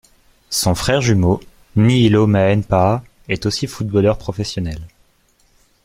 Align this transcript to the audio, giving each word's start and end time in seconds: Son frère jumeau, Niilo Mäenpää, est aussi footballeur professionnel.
Son 0.49 0.73
frère 0.73 0.99
jumeau, 0.99 1.41
Niilo 1.75 2.25
Mäenpää, 2.25 3.03
est 3.29 3.45
aussi 3.45 3.67
footballeur 3.67 4.17
professionnel. 4.17 4.81